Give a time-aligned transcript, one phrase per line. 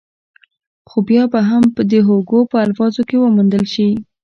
[0.89, 3.89] خو بيا به هم د هوګو په الفاظو کې وموندل شي.